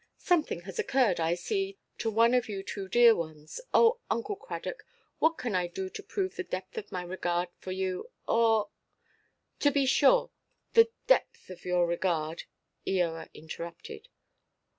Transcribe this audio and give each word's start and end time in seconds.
"Something 0.17 0.61
has 0.61 0.79
occurred, 0.79 1.19
I 1.19 1.35
see, 1.35 1.77
to 1.99 2.09
one 2.09 2.33
of 2.33 2.49
you 2.49 2.63
two 2.63 2.87
dear 2.89 3.15
ones. 3.15 3.61
Oh, 3.71 3.99
Uncle 4.09 4.35
Cradock, 4.35 4.83
what 5.19 5.37
can 5.37 5.53
I 5.53 5.67
do 5.67 5.91
to 5.91 6.01
prove 6.01 6.35
the 6.37 6.43
depth 6.43 6.75
of 6.75 6.91
my 6.91 7.03
regard 7.03 7.49
for 7.59 7.71
you? 7.71 8.09
Or——" 8.27 8.69
"To 9.59 9.69
be 9.69 9.85
sure, 9.85 10.31
the 10.73 10.89
depth 11.05 11.51
of 11.51 11.65
your 11.65 11.85
regard," 11.85 12.45
Eoa 12.87 13.31
interrupted. 13.35 14.09